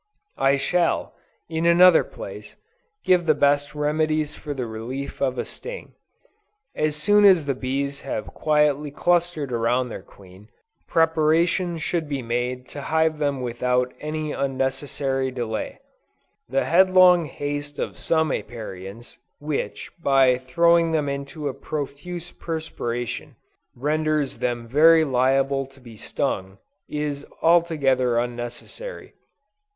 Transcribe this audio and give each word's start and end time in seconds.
I 0.39 0.57
shall, 0.57 1.13
in 1.47 1.67
another 1.67 2.03
place, 2.03 2.55
give 3.05 3.27
the 3.27 3.35
best 3.35 3.75
remedies 3.75 4.33
for 4.33 4.51
the 4.51 4.65
relief 4.65 5.21
of 5.21 5.37
a 5.37 5.45
sting. 5.45 5.93
As 6.73 6.95
soon 6.95 7.23
as 7.23 7.45
the 7.45 7.53
bees 7.53 7.99
have 8.01 8.33
quietly 8.33 8.89
clustered 8.89 9.53
around 9.53 9.89
their 9.89 10.01
queen, 10.01 10.49
preparation 10.87 11.77
should 11.77 12.09
be 12.09 12.23
made 12.23 12.67
to 12.69 12.81
hive 12.81 13.19
them 13.19 13.41
without 13.41 13.93
any 13.99 14.31
unnecessary 14.31 15.29
delay. 15.29 15.77
The 16.49 16.65
headlong 16.65 17.25
haste 17.25 17.77
of 17.77 17.99
some 17.99 18.31
Apiarians, 18.31 19.17
which, 19.37 19.91
by 20.01 20.39
throwing 20.39 20.93
them 20.93 21.09
into 21.09 21.47
a 21.47 21.53
profuse 21.53 22.31
perspiration, 22.31 23.35
renders 23.75 24.37
them 24.37 24.67
very 24.67 25.03
liable 25.05 25.67
to 25.67 25.79
be 25.79 25.95
stung, 25.95 26.57
is 26.89 27.23
altogether 27.43 28.17
unnecessary. 28.17 29.13